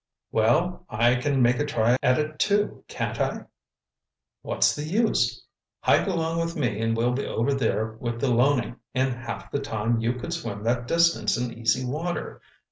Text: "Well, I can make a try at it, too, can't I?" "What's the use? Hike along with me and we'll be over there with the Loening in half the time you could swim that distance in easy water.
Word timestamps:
"Well, 0.31 0.83
I 0.89 1.13
can 1.13 1.43
make 1.43 1.59
a 1.59 1.63
try 1.67 1.95
at 2.01 2.17
it, 2.17 2.39
too, 2.39 2.83
can't 2.87 3.19
I?" 3.21 3.41
"What's 4.41 4.73
the 4.75 4.83
use? 4.83 5.45
Hike 5.81 6.07
along 6.07 6.39
with 6.39 6.55
me 6.55 6.81
and 6.81 6.97
we'll 6.97 7.11
be 7.13 7.27
over 7.27 7.53
there 7.53 7.91
with 7.99 8.19
the 8.19 8.33
Loening 8.33 8.77
in 8.95 9.11
half 9.11 9.51
the 9.51 9.59
time 9.59 9.99
you 10.01 10.13
could 10.13 10.33
swim 10.33 10.63
that 10.63 10.87
distance 10.87 11.37
in 11.37 11.53
easy 11.53 11.85
water. 11.85 12.41